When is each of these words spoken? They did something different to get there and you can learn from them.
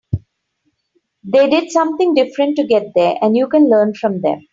They 1.23 1.47
did 1.47 1.69
something 1.69 2.15
different 2.15 2.55
to 2.55 2.65
get 2.65 2.87
there 2.95 3.17
and 3.21 3.37
you 3.37 3.47
can 3.47 3.69
learn 3.69 3.93
from 3.93 4.19
them. 4.21 4.41